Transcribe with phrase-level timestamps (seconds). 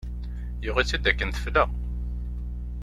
[0.63, 1.63] Yuɣ-itt-id akken tefla.